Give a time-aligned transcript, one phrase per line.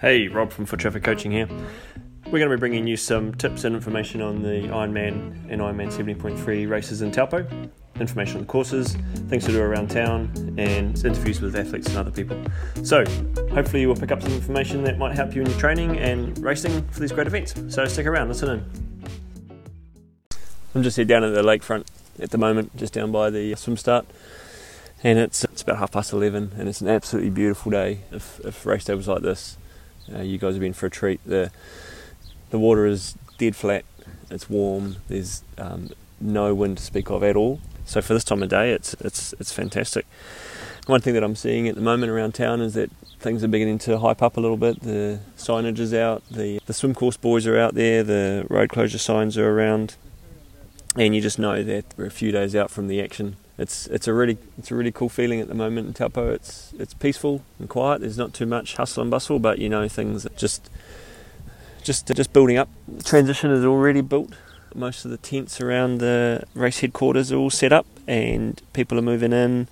[0.00, 1.48] Hey, Rob from Foot Traffic Coaching here.
[2.26, 5.92] We're going to be bringing you some tips and information on the Ironman and Ironman
[5.92, 7.46] 70.3 races in Taupo,
[7.98, 8.96] information on the courses,
[9.28, 12.40] things to do around town, and interviews with athletes and other people.
[12.82, 13.04] So,
[13.52, 16.38] hopefully, you will pick up some information that might help you in your training and
[16.38, 17.54] racing for these great events.
[17.68, 18.64] So, stick around, listen in.
[20.74, 21.86] I'm just here down at the lakefront
[22.20, 24.06] at the moment, just down by the swim start
[25.02, 28.00] and it's it's about half past eleven, and it's an absolutely beautiful day.
[28.10, 29.56] If, if race day was like this,
[30.14, 31.20] uh, you guys have been for a treat.
[31.24, 31.50] The
[32.50, 33.84] the water is dead flat.
[34.30, 34.96] It's warm.
[35.08, 35.90] There's um,
[36.20, 37.60] no wind to speak of at all.
[37.84, 40.06] So for this time of day, it's it's it's fantastic.
[40.86, 42.90] One thing that I'm seeing at the moment around town is that
[43.20, 44.80] things are beginning to hype up a little bit.
[44.80, 46.22] The signage is out.
[46.30, 48.02] The the swim course boys are out there.
[48.02, 49.96] The road closure signs are around,
[50.96, 54.08] and you just know that we're a few days out from the action it's it's
[54.08, 56.30] a really it's a really cool feeling at the moment in Taupo.
[56.32, 58.00] It's it's peaceful and quiet.
[58.00, 60.70] There's not too much hustle and bustle, but you know things just
[61.82, 62.70] just just building up.
[62.88, 64.32] The transition is already built.
[64.74, 69.02] Most of the tents around the race headquarters are all set up, and people are
[69.02, 69.68] moving in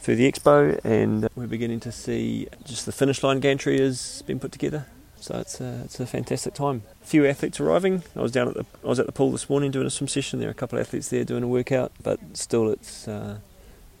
[0.00, 4.40] through the expo, and we're beginning to see just the finish line gantry has been
[4.40, 4.86] put together.
[5.24, 6.82] So it's a, it's a fantastic time.
[7.00, 8.02] A few athletes arriving.
[8.14, 10.06] I was down at the I was at the pool this morning doing a swim
[10.06, 10.38] session.
[10.38, 13.38] There are a couple of athletes there doing a workout, but still it's uh,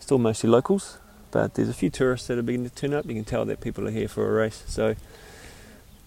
[0.00, 0.98] still mostly locals.
[1.30, 3.06] But there's a few tourists that are beginning to turn up.
[3.06, 4.64] You can tell that people are here for a race.
[4.66, 4.96] So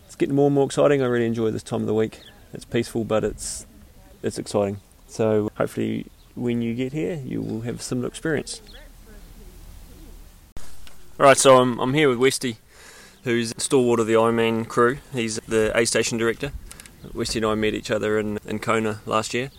[0.06, 1.02] it's getting more and more exciting.
[1.02, 2.20] I really enjoy this time of the week.
[2.54, 3.66] It's peaceful, but it's
[4.22, 4.82] it's exciting.
[5.08, 8.62] So hopefully, when you get here, you will have a similar experience.
[11.20, 12.58] All right, so I'm I'm here with Westy
[13.28, 15.00] who's stalwart of the Ironman crew.
[15.12, 16.54] He's the aid station director.
[17.14, 19.52] Westy and I met each other in, in Kona last year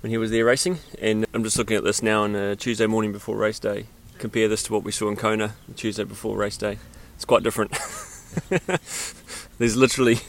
[0.00, 2.86] when he was there racing, and I'm just looking at this now on a Tuesday
[2.86, 3.86] morning before race day.
[4.18, 6.78] Compare this to what we saw in Kona Tuesday before race day.
[7.16, 7.72] It's quite different.
[9.58, 10.20] There's literally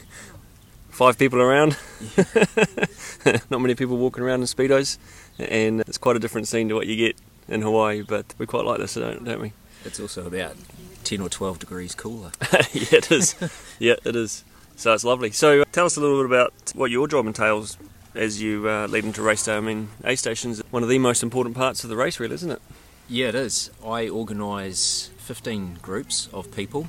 [0.90, 1.76] five people around,
[3.48, 4.98] not many people walking around in speedos,
[5.38, 8.02] and it's quite a different scene to what you get in Hawaii.
[8.02, 9.52] But we quite like this, don't, don't we?
[9.86, 10.56] It's also about
[11.04, 12.32] 10 or 12 degrees cooler.
[12.72, 13.34] yeah, it is.
[13.78, 14.44] yeah, it is.
[14.76, 15.30] So it's lovely.
[15.30, 17.78] So uh, tell us a little bit about what your job entails
[18.14, 19.56] as you uh, lead into race day.
[19.56, 22.50] I mean, aid station's one of the most important parts of the race, really, isn't
[22.50, 22.60] it?
[23.08, 23.70] Yeah, it is.
[23.84, 26.88] I organise 15 groups of people.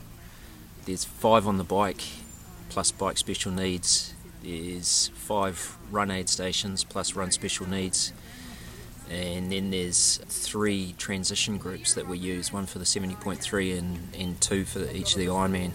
[0.86, 2.02] There's five on the bike,
[2.70, 4.14] plus bike special needs.
[4.44, 8.14] There's five run aid stations, plus run special needs
[9.10, 14.42] and then there's three transition groups that we use one for the 70.3 and, and
[14.42, 15.72] two for each of the Ironman.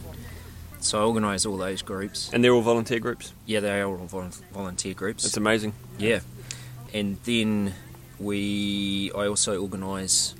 [0.81, 2.31] So I organise all those groups.
[2.32, 3.32] And they're all volunteer groups?
[3.47, 4.06] Yeah, they are all
[4.53, 5.25] volunteer groups.
[5.25, 5.75] It's amazing.
[5.98, 6.20] Yeah.
[6.93, 7.75] And then
[8.19, 10.34] we, I also organise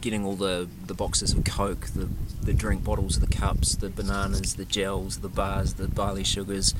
[0.00, 2.08] getting all the, the boxes of Coke, the,
[2.42, 6.74] the drink bottles, the cups, the bananas, the gels, the bars, the barley sugars,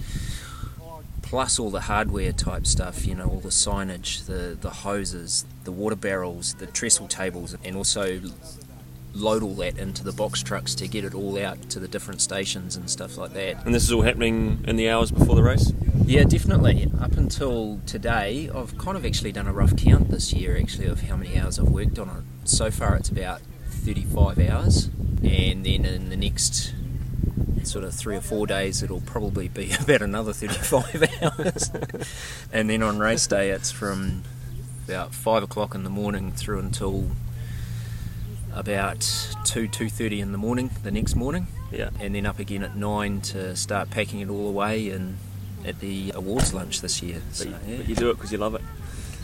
[1.35, 5.73] plus all the hardware type stuff, you know, all the signage, the, the hoses, the
[5.73, 8.21] water barrels, the trestle tables, and also
[9.15, 12.21] load all that into the box trucks to get it all out to the different
[12.21, 13.67] stations and stuff like that.
[13.67, 15.73] And this is all happening in the hours before the race?
[16.07, 16.89] Yeah, definitely.
[17.01, 21.01] Up until today, I've kind of actually done a rough count this year actually of
[21.01, 22.49] how many hours I've worked on it.
[22.49, 23.41] So far, it's about
[23.71, 24.85] 35 hours,
[25.25, 26.73] and then in the next
[27.65, 31.71] sort of three or four days, it'll probably be about another 35 hours.
[32.53, 34.23] and then on race day, it's from
[34.87, 37.11] about five o'clock in the morning through until
[38.53, 39.01] about
[39.45, 41.47] 2 2.30 in the morning the next morning.
[41.73, 41.91] Yeah.
[42.01, 45.19] And then up again at 9 to start packing it all away and
[45.67, 47.21] at the awards lunch this year.
[47.27, 47.77] But, so, you, yeah.
[47.79, 48.63] but you do it because you love it?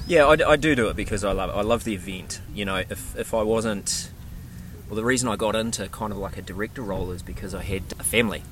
[0.07, 2.41] Yeah I, I, do do it because I love it I love the event.
[2.55, 4.11] You know if, if I wasn't
[4.91, 7.63] well, the reason I got into kind of like a director role is because I
[7.63, 8.43] had a family.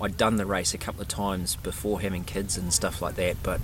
[0.00, 3.38] I'd done the race a couple of times before having kids and stuff like that,
[3.42, 3.60] but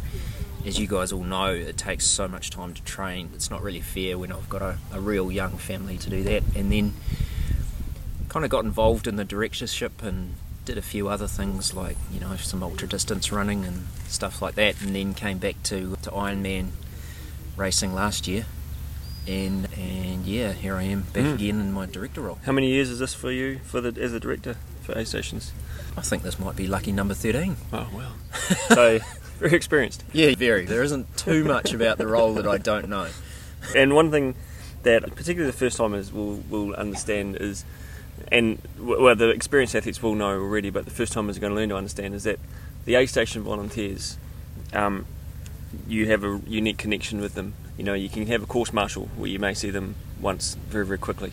[0.67, 3.31] as you guys all know, it takes so much time to train.
[3.33, 6.43] It's not really fair when I've got a, a real young family to do that.
[6.57, 6.95] And then
[8.29, 12.19] kind of got involved in the directorship and did a few other things like, you
[12.19, 16.11] know, some ultra distance running and stuff like that, and then came back to, to
[16.11, 16.71] Ironman
[17.57, 18.47] racing last year
[19.27, 21.35] and and yeah, here I am back mm.
[21.35, 22.39] again in my director role.
[22.45, 25.53] How many years is this for you for the as a director for aid stations?
[25.97, 27.57] I think this might be lucky number thirteen.
[27.73, 28.13] Oh well,
[28.69, 28.99] so
[29.39, 30.05] very experienced.
[30.13, 30.65] Yeah, very.
[30.65, 33.09] There isn't too much about the role that I don't know.
[33.75, 34.35] And one thing
[34.83, 37.65] that particularly the first timers will will understand is,
[38.31, 41.57] and well, the experienced athletes will know already, but the first timers are going to
[41.57, 42.39] learn to understand is that
[42.85, 44.17] the aid station volunteers,
[44.73, 45.07] um,
[45.89, 49.07] you have a unique connection with them you know, you can have a course marshal
[49.17, 51.33] where you may see them once very, very quickly.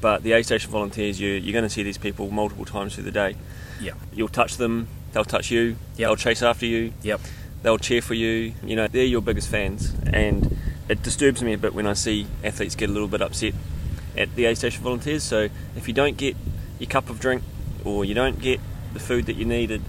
[0.00, 3.04] But the aid station volunteers, you, you're going to see these people multiple times through
[3.04, 3.36] the day.
[3.80, 3.92] Yeah.
[4.12, 6.08] You'll touch them, they'll touch you, Yep.
[6.08, 7.20] they'll chase after you, Yep.
[7.62, 8.54] they'll cheer for you.
[8.64, 10.56] You know, they're your biggest fans, and
[10.88, 13.54] it disturbs me a bit when I see athletes get a little bit upset
[14.16, 15.22] at the aid station volunteers.
[15.22, 16.36] So if you don't get
[16.78, 17.42] your cup of drink
[17.84, 18.60] or you don't get
[18.92, 19.82] the food that you needed,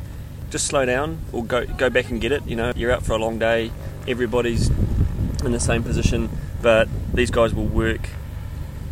[0.52, 2.46] just slow down or go go back and get it.
[2.46, 3.72] You know, you're out for a long day.
[4.08, 4.70] Everybody's
[5.46, 6.30] in the same position,
[6.62, 8.10] but these guys will work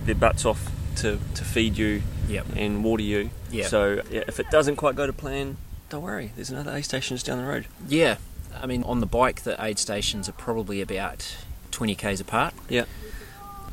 [0.05, 2.45] their butts off to, to feed you Yep.
[2.55, 3.29] and water you.
[3.51, 3.67] Yeah.
[3.67, 5.57] So yeah, if it doesn't quite go to plan,
[5.89, 6.31] don't worry.
[6.35, 7.67] There's another aid station just down the road.
[7.87, 8.15] Yeah.
[8.61, 11.37] I mean, on the bike, the aid stations are probably about
[11.71, 12.85] 20 k's apart, Yeah.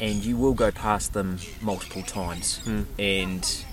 [0.00, 2.60] and you will go past them multiple times.
[2.64, 2.86] Mm.
[2.98, 3.64] And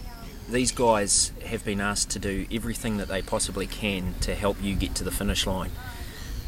[0.50, 4.76] these guys have been asked to do everything that they possibly can to help you
[4.76, 5.72] get to the finish line.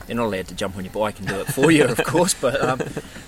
[0.08, 2.34] They're not allowed to jump on your bike and do it for you, of course,
[2.34, 2.82] but um,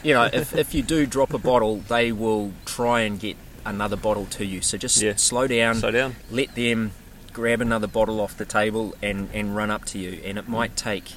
[0.04, 3.36] you know, if, if you do drop a bottle, they will try and get
[3.66, 4.62] another bottle to you.
[4.62, 5.14] So just Yeah.
[5.18, 6.16] slow down, Slow down.
[6.32, 6.92] let them
[7.34, 10.22] grab another bottle off the table and, and run up to you.
[10.26, 11.12] And it might take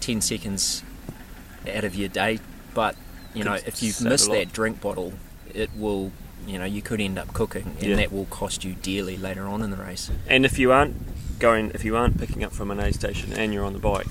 [0.00, 0.82] 10 seconds
[1.74, 2.38] out of your day,
[2.72, 2.94] but
[3.34, 5.12] you know, if you've missed that drink bottle,
[5.52, 6.12] it will,
[6.46, 7.96] you know, you could end up cooking, and Yeah.
[7.96, 10.10] that will cost you dearly later on in the race.
[10.28, 10.94] And if you aren't
[11.40, 14.06] going, if you aren't picking up from an aid station and you're on the bike,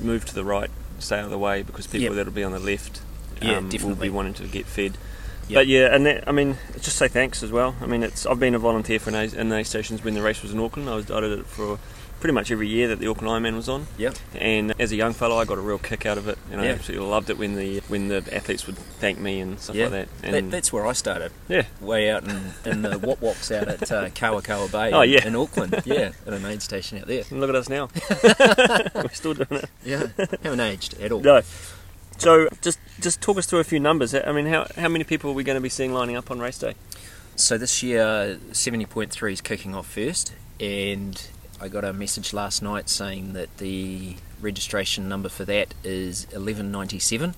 [0.00, 2.14] move to the right, stay out of the way because people Yep.
[2.14, 3.00] that'll be on the left
[3.42, 4.96] Yeah, um, will be wanting to get fed.
[5.48, 5.54] Yep.
[5.54, 7.74] But yeah, and that, I mean, just say thanks as well.
[7.82, 9.16] I mean, it's I've been a volunteer for an
[9.50, 10.88] the aid stations when the race was in Auckland.
[10.88, 11.78] I was I did it for
[12.24, 13.86] pretty much every year that the Auckland Ironman was on.
[13.98, 14.14] Yep.
[14.34, 16.68] And as a young fellow, I got a real kick out of it, and I
[16.68, 20.08] absolutely loved it when the when the athletes would thank me and stuff Yeah, like
[20.22, 20.32] that.
[20.32, 21.32] that, that's where I started.
[21.48, 25.26] yeah, Way out in, in the Wop Wops out at uh, Kawakawa Bay Oh, yeah.
[25.26, 25.82] in Auckland.
[25.84, 27.24] Yeah, at an aid station out there.
[27.28, 27.90] and look at us now.
[28.94, 29.68] We're still doing it.
[29.84, 30.06] Yeah,
[30.42, 31.20] haven't aged at all.
[31.20, 31.42] No.
[32.16, 34.14] So just just talk us through a few numbers.
[34.14, 36.38] I mean, how how many people are we going to be seeing lining up on
[36.38, 36.74] race day?
[37.36, 41.20] So this year, 70.3 is kicking off first, and
[41.64, 47.34] I got a message last night saying that the registration number for that is 1197,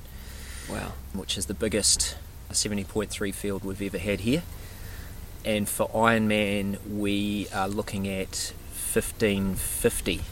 [0.69, 0.95] Wow.
[1.13, 2.17] which is the biggest
[2.51, 4.43] 70.3 field we've ever had here.
[5.45, 8.53] And for Ironman, we are looking at
[8.93, 10.17] 1550.
[10.17, 10.23] So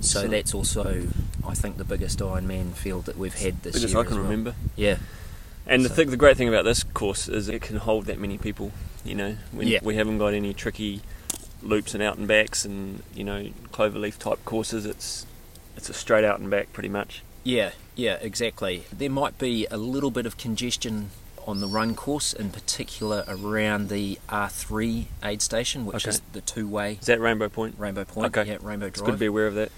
[0.00, 0.30] Excellent.
[0.32, 1.06] that's also,
[1.46, 4.02] I think, the biggest Ironman field that we've had this Biggest year.
[4.02, 4.24] I can well.
[4.24, 4.54] remember.
[4.74, 4.96] Yeah,
[5.64, 8.18] And the So- thing, the great thing about this course is it can hold that
[8.18, 8.72] many people.
[9.04, 9.78] You know, when Yeah.
[9.80, 11.02] we haven't got any tricky
[11.62, 14.84] loops and out and backs and you know cloverleaf type courses.
[14.86, 15.26] It's
[15.76, 17.22] it's a straight out and back pretty much.
[17.44, 18.84] Yeah, yeah, exactly.
[18.92, 21.10] There might be a little bit of congestion
[21.44, 26.10] on the run course, in particular around the R3 aid station, which Okay.
[26.10, 27.74] is the two-way Is that Rainbow Point?
[27.78, 28.48] Rainbow Point, Okay.
[28.52, 29.72] yeah, Rainbow It's good Drive, to be aware of that.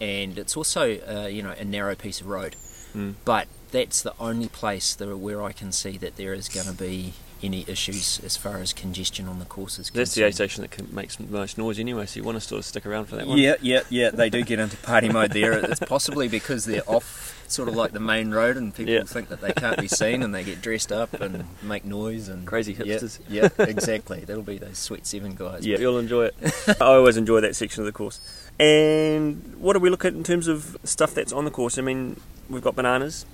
[0.00, 2.54] and it's also uh, you know a narrow piece of road.
[2.94, 3.14] Mm.
[3.24, 6.72] But that's the only place that, where I can see that there is going to
[6.72, 10.50] be any issues as far as congestion on the course is That's the aid concerned.
[10.50, 12.06] station that can, makes the most noise anyway.
[12.06, 13.38] So you want to sort of stick around for that one.
[13.38, 14.10] Yeah, yeah, yeah.
[14.10, 15.52] They do get into party mode there.
[15.52, 19.04] It's possibly because they're off, sort of like the main road, and people Yeah.
[19.04, 22.46] think that they can't be seen, and they get dressed up and make noise and
[22.46, 23.18] Crazy Yeah, hipsters.
[23.28, 24.20] Yeah, exactly.
[24.24, 25.66] That'll be those sweet seven guys.
[25.66, 26.34] Yeah, you'll enjoy it.
[26.80, 28.20] I always enjoy that section of the course.
[28.58, 31.78] And what do we look at in terms of stuff that's on the course?
[31.78, 32.18] I mean,
[32.50, 33.24] we've got bananas.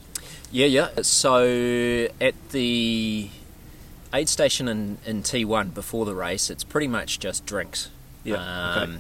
[0.53, 0.89] yeah, yeah.
[1.03, 3.31] So at the
[4.14, 7.90] aid station in, in T1 before the race, it's pretty much just drinks.
[8.22, 8.34] Yeah,
[8.76, 8.84] okay.
[8.84, 8.99] Um,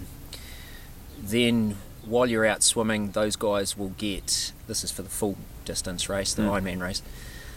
[1.22, 4.52] Then while you're out swimming, those guys will get.
[4.66, 6.60] This is for the full distance race, the Mm.
[6.62, 7.02] Ironman race.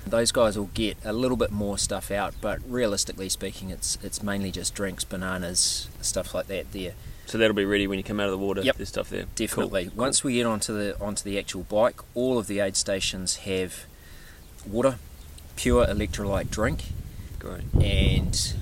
[0.06, 4.24] Those guys will get a little bit more stuff out, but realistically speaking, it's it's
[4.24, 6.72] mainly just drinks, bananas, stuff like that.
[6.72, 6.94] There,
[7.26, 8.62] So that'll be ready when you come out of the water.
[8.62, 8.78] Yep.
[8.78, 9.26] There's stuff there.
[9.36, 9.86] definitely.
[9.88, 9.96] Cool.
[9.98, 13.86] Once we get onto the onto the actual bike, all of the aid stations have
[14.66, 14.98] water,
[15.58, 16.86] pure electrolyte drink,
[17.48, 17.84] Great.
[17.84, 18.54] and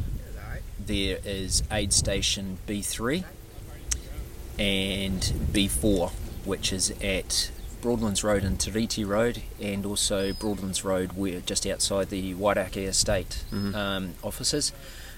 [0.80, 3.24] there is aid station B3
[4.60, 6.12] and B4,
[6.46, 7.52] which is at
[7.82, 13.44] Broadlands Road and Tiriti Road, and also Broadlands Road, where just outside the Wairakei Estate
[13.52, 13.76] Mhm.
[13.76, 14.72] um, offices.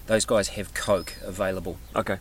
[0.07, 1.77] Those guys have Coke available.
[1.95, 2.17] Okay.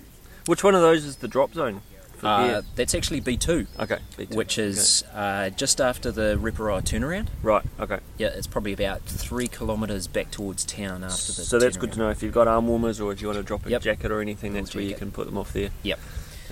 [0.47, 1.83] Which one of those is the drop zone?
[2.23, 3.99] Uh, that's actually B2, Okay.
[4.17, 4.35] B2.
[4.35, 7.27] which is uh, just after the Reporoa turnaround.
[7.43, 7.65] Right.
[7.79, 7.99] Okay.
[8.19, 11.43] Yeah, it's probably about three kilometres back towards town after the.
[11.45, 13.43] So that's good to know if you've got arm warmers or if you want to
[13.45, 13.83] drop a Yep.
[13.83, 14.55] jacket or anything.
[14.55, 15.71] That's where you can put them off there.
[15.83, 15.99] Yep.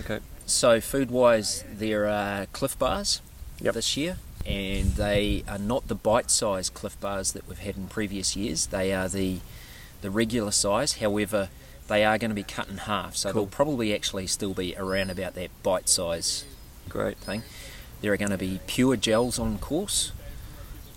[0.00, 0.20] Okay.
[0.46, 3.22] So food wise, there are Clif Bars
[3.60, 3.74] Yep.
[3.74, 8.36] this year, and they are not the bite-sized Clif Bars that we've had in previous
[8.36, 8.66] years.
[8.66, 9.38] They are the
[10.02, 10.94] the regular size.
[10.94, 11.48] However,
[11.88, 13.42] they are going to be cut in half, so Cool.
[13.42, 16.44] they'll probably actually still be around about that bite size
[16.88, 17.16] Great.
[17.18, 17.42] thing.
[18.00, 20.12] There are going to be pure gels on course,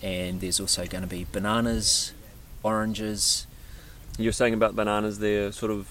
[0.04, 2.14] and there's also going to be bananas,
[2.64, 3.48] oranges.
[4.18, 5.88] You're saying about bananas, they're sort of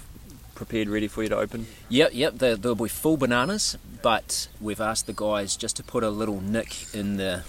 [0.54, 1.66] prepared, ready for you to open.
[1.88, 2.34] Yep, yep.
[2.38, 6.40] They'll, they'll be full bananas, but we've asked the guys just to put a little
[6.40, 7.42] nick in the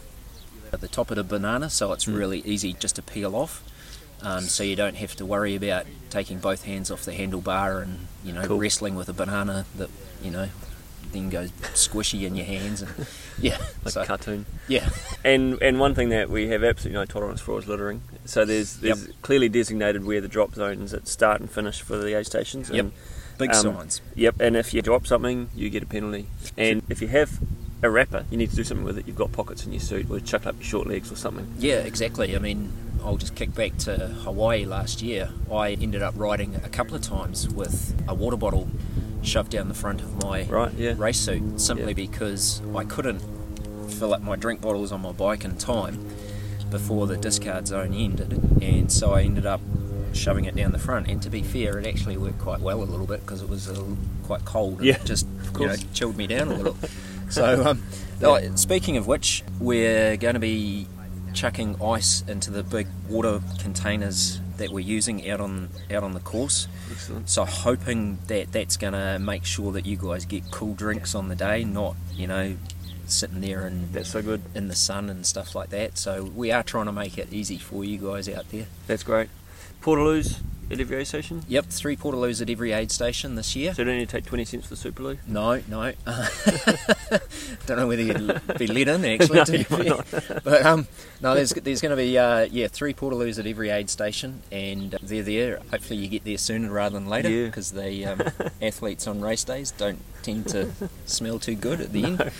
[0.74, 2.18] at the top of the banana, so it's Mm.
[2.18, 3.64] really easy just to peel off.
[4.22, 8.08] Um, so you don't have to worry about taking both hands off the handlebar and
[8.24, 8.58] you know Cool.
[8.60, 9.90] wrestling with a banana that
[10.24, 10.50] you know
[11.12, 12.92] then goes squishy in your hands and
[13.40, 13.58] yeah.
[13.86, 14.46] Like so, a cartoon.
[14.68, 14.90] yeah.
[15.24, 18.02] And and one thing that we have absolutely no tolerance for is littering.
[18.26, 22.18] So there's there's clearly designated where the drop zones at start and finish for the
[22.18, 22.70] aid stations.
[22.70, 22.80] Yep.
[22.80, 22.92] And,
[23.38, 24.02] Big um, signs.
[24.16, 24.42] Yep.
[24.42, 26.26] And if you drop something, you get a penalty.
[26.58, 27.40] And if you have
[27.84, 29.06] a wrapper, you need to do something with it.
[29.06, 31.54] You've got pockets in your suit, or chuck up your short legs or something.
[31.60, 32.36] Yeah, exactly.
[32.36, 32.74] I mean,
[33.08, 35.30] I'll just kick back to Hawaii last year.
[35.50, 38.68] I ended up riding a couple of times with a water bottle
[39.22, 40.94] shoved down the front of my Right, yeah.
[40.98, 41.94] race suit simply Yeah.
[41.94, 43.22] because I couldn't
[43.88, 46.06] fill up my drink bottles on my bike in time
[46.70, 49.62] before the discard zone ended, and so I ended up
[50.12, 51.08] shoving it down the front.
[51.08, 53.70] And to be fair, it actually worked quite well a little bit because it was
[53.70, 54.80] little, quite cold.
[54.80, 55.26] and Yeah, it just
[55.58, 56.76] you know chilled me down a little.
[57.30, 57.84] so, um,
[58.22, 60.88] oh, speaking of which, we're going to be
[61.34, 66.20] chucking ice into the big water containers that we're using out on out on the
[66.20, 66.68] course.
[66.92, 67.30] Excellent.
[67.30, 71.30] So hoping that that's going to make sure that you guys get cool drinks on
[71.30, 72.58] the day, not you know
[73.06, 74.42] sitting there and That's so good.
[74.54, 75.98] in the sun and stuff like that.
[75.98, 78.66] So we are trying to make it easy for you guys out there.
[78.88, 79.30] That's great.
[79.82, 80.40] Portaloos
[80.70, 81.44] at every aid station.
[81.48, 83.74] Yep, three portaloos at every aid station this year.
[83.74, 85.18] So you don't need to take twenty cents for the Superloo.
[85.28, 85.94] No, no.
[87.66, 89.38] Don't know whether you'd be let in actually.
[89.38, 90.42] No, to be you might fair.
[90.44, 90.88] But um,
[91.22, 94.92] no, there's there's going to be uh, yeah three portaloos at every aid station, and
[95.02, 95.62] they're there.
[95.72, 97.46] Hopefully, you get there sooner rather than later Yeah.
[97.46, 98.22] because the um,
[98.62, 100.70] athletes on race days don't tend to
[101.06, 102.32] smell too good at the end.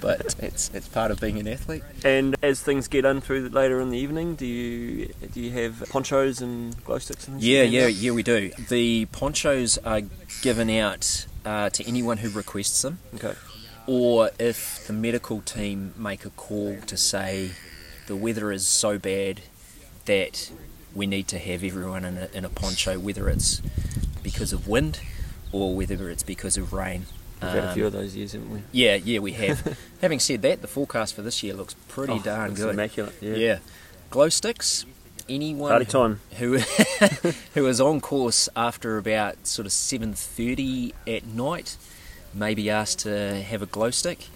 [0.00, 1.82] But it's it's part of being an athlete.
[2.04, 5.84] And as things get in through later in the evening, do you do you have
[5.90, 8.50] ponchos and glow sticks and Yeah, yeah, yeah, we do.
[8.68, 10.02] The ponchos are
[10.42, 12.98] given out uh, to anyone who requests them.
[13.16, 13.34] Okay.
[13.86, 17.50] or if the medical team make a call to say
[18.06, 19.40] the weather is so bad
[20.06, 20.50] that
[20.94, 23.60] we need to have everyone in a, in a poncho, whether it's
[24.22, 25.00] because of wind
[25.52, 27.04] or whether it's because of rain.
[27.44, 28.62] We've had a Um, few of those years, haven't we?
[28.72, 29.76] yeah, yeah, we have.
[30.00, 32.70] Having said that, the forecast for this year looks pretty Oh, darn good.
[32.70, 33.14] Immaculate.
[33.20, 33.34] Yeah.
[33.36, 33.58] Yeah.
[34.10, 34.84] Glow sticks.
[35.28, 36.20] Anyone Party time.
[36.38, 36.58] who
[37.54, 41.78] who is on course after about sort of seven thirty at night
[42.34, 44.26] may be asked to have a glow stick.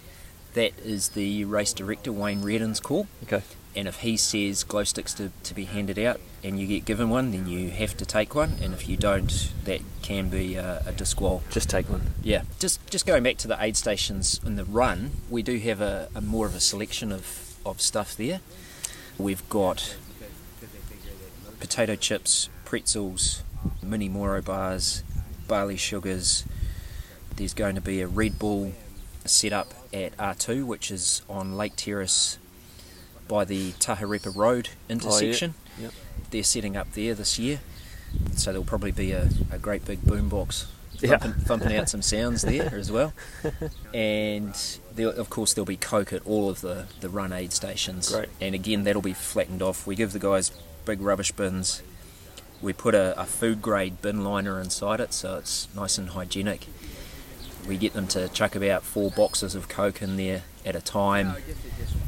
[0.55, 3.07] That is the race director Wayne Reardon's call.
[3.23, 3.43] Okay.
[3.75, 7.09] And if he says glow sticks to, to be handed out and you get given
[7.09, 8.57] one, then you have to take one.
[8.61, 11.43] And if you don't, that can be a, a disqual.
[11.51, 12.01] Just take one.
[12.23, 15.81] Yeah, just just going back to the aid stations in the run, we do have
[15.81, 18.41] a, a more of a selection of, of stuff there.
[19.17, 19.95] We've got
[21.59, 23.43] potato chips, pretzels,
[23.83, 25.03] mini Moro bars,
[25.47, 26.43] barley sugars.
[27.35, 28.73] There's going to be a Red Bull
[29.25, 32.37] set up at R2, which is on Lake Terrace
[33.29, 35.53] by the Taharepa Road intersection.
[35.79, 35.93] Yep.
[36.31, 37.59] They're setting up there this year,
[38.35, 40.65] so there'll probably be a, a great big boombox
[40.99, 41.17] Yeah.
[41.17, 43.13] thumping, thumping out some sounds there as well.
[43.93, 44.53] And
[44.93, 48.11] there, of course, there'll be Coke at all of the, the run aid stations.
[48.11, 48.29] Great.
[48.41, 49.87] And again, that'll be flattened off.
[49.87, 50.51] We give the guys
[50.85, 51.81] big rubbish bins.
[52.61, 56.67] We put a, a food grade bin liner inside it so it's nice and hygienic.
[57.67, 61.35] We get them to chuck about four boxes of Coke in there at a time,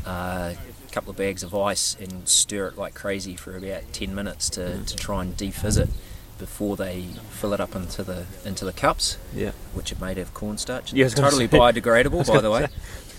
[0.05, 0.53] uh,
[0.91, 4.83] couple of bags of ice, and stir it like crazy for about 10 minutes to,
[4.83, 5.89] to try and defizz it
[6.37, 9.51] before they fill it up into the into the cups, Yeah.
[9.73, 10.91] which are made of cornstarch.
[10.93, 12.67] Yeah, totally say- biodegradable, by the way.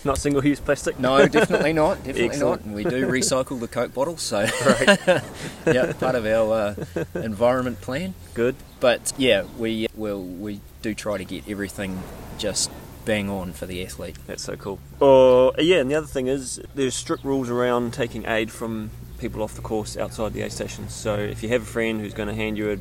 [0.05, 0.99] Not single use plastic.
[0.99, 1.95] No, definitely not.
[2.03, 2.61] Definitely Excellent.
[2.61, 2.65] not.
[2.65, 4.41] And we do recycle the Coke bottle, so
[5.65, 8.13] yeah, part of our uh, environment plan.
[8.33, 8.55] Good.
[8.81, 12.03] But yeah, we will we do try to get everything
[12.37, 12.69] just
[13.05, 14.17] bang on for the athlete.
[14.27, 14.79] That's so cool.
[14.99, 19.41] Or yeah, and the other thing is there's strict rules around taking aid from people
[19.41, 20.93] off the course outside the aid stations.
[20.93, 22.77] So if you have a friend who's going to hand you a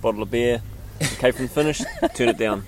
[0.00, 0.62] bottle of beer,
[1.14, 1.82] okay from the finish,
[2.14, 2.66] turn it down.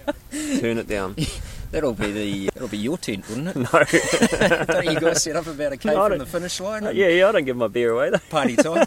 [0.61, 1.17] Turn it down.
[1.73, 3.57] That'll be the that'll be your tent, wouldn't it?
[3.57, 4.65] No.
[4.67, 6.87] Don't you guys set up about a K No, from the finish line?
[6.87, 8.19] Uh, yeah, yeah, I don't give my beer away though.
[8.31, 8.87] Party time.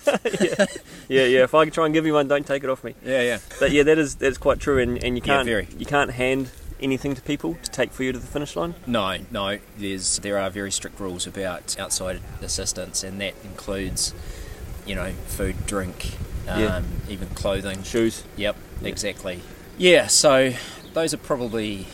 [1.09, 1.43] yeah, yeah.
[1.43, 2.95] If I can try and give you one, don't take it off me.
[3.05, 3.39] yeah, yeah.
[3.59, 5.67] But yeah, that is that's quite true, and, and you can't very.
[5.77, 6.49] you can't hand
[6.81, 8.75] anything to people to take for you to the finish line.
[8.87, 9.59] No, no.
[9.77, 14.13] There's there are very strict rules about outside assistance, and that includes,
[14.85, 16.17] you know, food, drink,
[16.47, 16.81] um, Yeah.
[17.09, 17.83] even clothing.
[17.83, 18.23] Shoes.
[18.37, 19.41] Yep, exactly.
[19.77, 20.53] Yeah, so
[20.93, 21.87] those are probably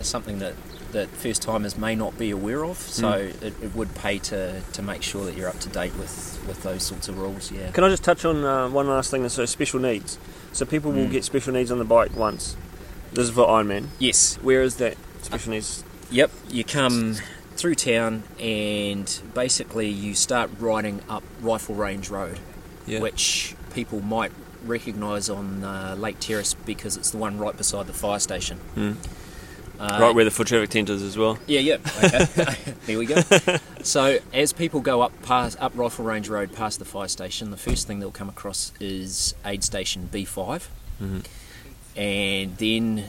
[0.00, 0.54] something that
[0.92, 2.76] that first timers may not be aware of.
[2.76, 3.42] So Mm.
[3.42, 6.64] it, it would pay to, to make sure that you're up to date with, with
[6.64, 7.52] those sorts of rules.
[7.52, 7.70] Yeah.
[7.70, 9.28] Can I just touch on uh, one last thing?
[9.28, 10.18] So special needs.
[10.52, 11.12] So people will Mm.
[11.12, 12.56] get special needs on the bike once,
[13.12, 13.90] This is for Iron Man.
[13.98, 14.36] Yes.
[14.36, 15.84] Where is that special needs?
[16.10, 16.30] Yep.
[16.48, 17.16] You come
[17.56, 22.38] through town and basically you start riding up Rifle Range Road,
[22.86, 23.00] Yeah.
[23.00, 24.32] which people might
[24.64, 28.60] recognise on uh, Lake Terrace because it's the one right beside the fire station.
[28.76, 28.96] Mm.
[29.78, 31.38] Uh, right where the foot traffic tent is as well.
[31.46, 31.76] Yeah, yeah.
[32.04, 32.54] Okay.
[32.86, 33.20] there we go.
[33.82, 37.56] So as people go up past up Rifle Range Road past the fire station, the
[37.56, 40.68] first thing they'll come across is aid station B5,
[41.02, 41.24] Mhm.
[41.96, 43.04] And then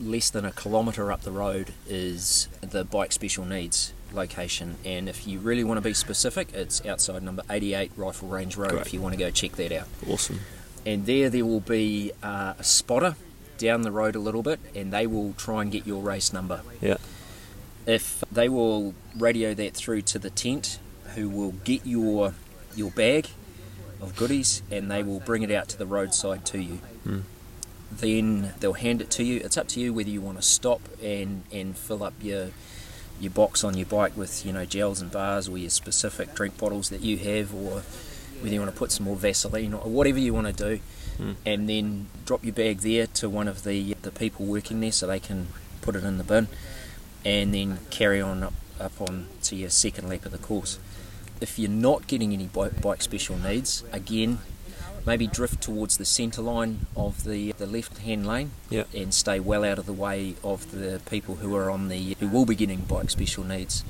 [0.00, 4.76] less than a kilometre up the road is the bike special needs location.
[4.84, 8.70] And if you really want to be specific, it's outside number 88 Rifle Range Road.
[8.70, 8.86] Great.
[8.86, 10.40] If you want to go check that out, Awesome.
[10.86, 13.16] and there there will be uh, a spotter
[13.58, 16.62] down the road a little bit, and they will try and get your race number
[16.80, 16.96] Yeah.
[17.86, 20.78] if they will radio that through to the tent
[21.16, 22.34] who will get your
[22.76, 23.26] your bag
[24.00, 27.22] of goodies and they will bring it out to the roadside to you Mm.
[27.90, 30.80] Then they'll hand it to you it's up to you whether you want to stop
[31.02, 32.50] and and fill up your
[33.20, 36.56] your box on your bike with you know gels and bars or your specific drink
[36.58, 37.82] bottles that you have or
[38.40, 40.80] whether you want to put some more Vaseline or whatever you want to do
[41.18, 41.34] Mm.
[41.44, 45.04] and then drop your bag there to one of the the people working there so
[45.08, 45.48] they can
[45.80, 46.46] put it in the bin
[47.24, 50.78] and then carry on up, up on to your second lap of the course.
[51.40, 54.38] If you're not getting any bike, bike special needs, again,
[55.08, 58.50] maybe drift towards the centre line of the the left hand lane
[58.94, 62.28] and stay well out of the way of the people who are on the who
[62.28, 63.82] will be getting bike special needs.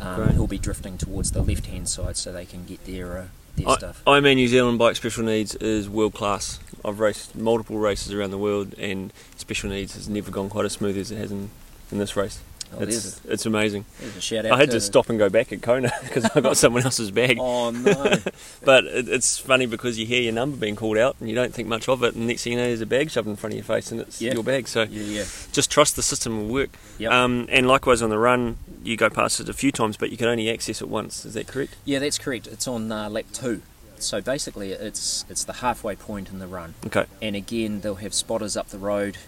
[0.00, 3.26] Um, who'll be drifting towards the left hand side so they can get their uh,
[3.56, 4.02] their I, stuff.
[4.06, 6.60] Ironman New Zealand bike special needs is world class.
[6.84, 10.72] I've raced multiple races around the world, and special needs has never gone quite as
[10.72, 11.48] smooth as it has in,
[11.90, 12.40] in this race.
[12.78, 13.84] Oh, it's it's amazing.
[13.98, 14.52] a, there's a shout out.
[14.52, 17.38] I had to stop and go back at Kona because I got someone else's bag.
[17.40, 18.16] Oh no!
[18.64, 21.52] But it, it's funny because you hear your number being called out and you don't
[21.52, 23.52] think much of it, and next thing you know, there's a bag shoved in front
[23.52, 24.32] of your face and it's Yeah.
[24.32, 24.66] your bag.
[24.68, 25.24] So yeah, yeah.
[25.52, 26.70] just trust the system will work.
[26.98, 27.12] Yep.
[27.12, 30.16] Um, and likewise on the run, you go past it a few times, but you
[30.16, 31.24] can only access it once.
[31.24, 31.76] Is that correct?
[31.84, 32.46] Yeah, that's correct.
[32.46, 33.62] It's on uh, lap two.
[33.98, 36.74] So basically, it's it's the halfway point in the run.
[36.86, 37.04] Okay.
[37.22, 39.18] And again, they'll have spotters up the road,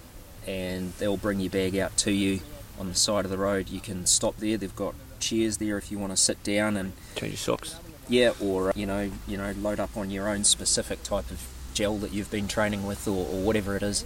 [0.47, 2.41] and they'll bring your bag out to you
[2.79, 3.69] on the side of the road.
[3.69, 4.57] You can stop there.
[4.57, 7.77] They've got chairs there if you want to sit down and Change your socks.
[8.09, 11.43] yeah, or uh, you know, you know, load up on your own specific type of
[11.75, 14.05] gel that you've been training with, or, or whatever it is.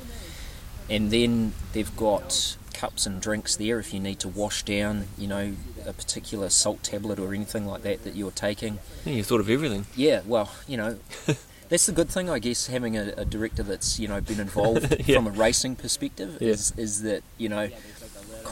[0.88, 5.28] And then they've got cups and drinks there if you need to wash down, you
[5.28, 5.54] know,
[5.87, 8.78] a particular salt tablet or anything like that that you're taking.
[9.04, 9.87] Yeah, you thought of everything.
[9.94, 10.98] Yeah, well, you know,
[11.68, 14.96] that's the good thing, I guess, having a, a director that's you know been involved
[15.06, 15.16] Yeah.
[15.16, 16.48] from a racing perspective Yeah.
[16.48, 17.68] is is that you know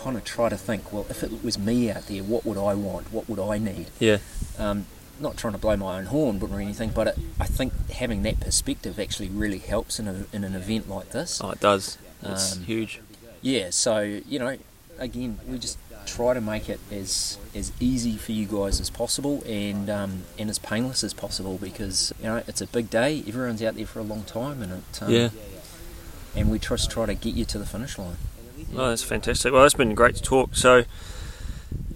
[0.09, 2.73] kind of try to think, well, if it was me out there, what would I
[2.75, 3.13] want?
[3.13, 3.89] What would I need?
[3.99, 4.19] Yeah.
[4.59, 4.87] Um,
[5.21, 8.41] not trying to blow my own horn or anything, but it, I think having that
[8.41, 11.43] perspective actually really helps in, a, in an event like this.
[11.45, 11.99] Oh, it does.
[12.23, 13.01] It's Um, huge.
[13.43, 14.57] Yeah, so you know,
[14.99, 19.43] again, we just try to make it as as easy for you guys as possible
[19.47, 23.23] and um, and as painless as possible because you know it's a big day.
[23.29, 25.29] Everyone's out there for a long time, and it um, Yeah.
[26.35, 28.17] and we just try to get you to the finish line.
[28.75, 29.53] Oh, that's fantastic.
[29.53, 30.55] Well, it's been great to talk.
[30.55, 30.85] So,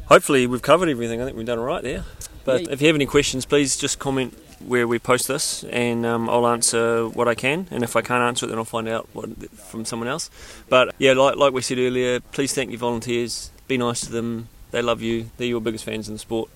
[0.06, 1.20] hopefully, we've covered everything.
[1.20, 2.04] I think we've done all right there.
[2.44, 6.28] But if you have any questions, please just comment where we post this, and um,
[6.28, 7.68] I'll answer what I can.
[7.70, 10.30] And if I can't answer it, then I'll find out what, from someone else.
[10.68, 13.50] But yeah, like, like we said earlier, please thank your volunteers.
[13.68, 14.48] Be nice to them.
[14.70, 15.30] They love you.
[15.36, 16.48] They're your biggest fans in the sport,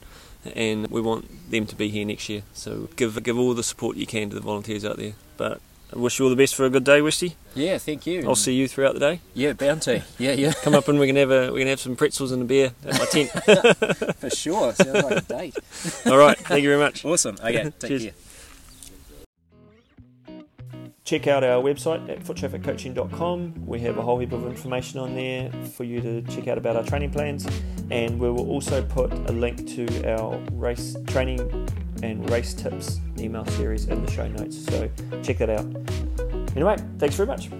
[0.54, 2.42] and we want them to be here next year.
[2.54, 5.12] So give give all the support you can to the volunteers out there.
[5.36, 5.60] But
[5.94, 7.36] I wish you all the best for a good day, Westy.
[7.54, 8.26] Yeah, thank you.
[8.26, 9.20] I'll see you throughout the day.
[9.34, 10.02] Yeah, bounty.
[10.18, 12.42] Yeah, yeah, Come up and we can have a we can have some pretzels and
[12.42, 13.30] a beer at my tent.
[14.18, 14.72] for sure.
[14.74, 15.56] Sounds like a date.
[16.06, 17.04] All right, thank you very much.
[17.04, 17.36] Awesome.
[17.40, 18.02] Okay, take Cheers.
[18.04, 18.12] care.
[21.04, 23.64] Check out our website at foottrafficcoaching.com.
[23.64, 26.74] We have a whole heap of information on there for you to check out about
[26.74, 27.46] our training plans,
[27.92, 31.68] and we will also put a link to our race training
[32.02, 34.64] and race tips email series in the show notes.
[34.64, 34.90] So
[35.22, 35.66] check that out.
[36.54, 37.50] Anyway, thanks very much.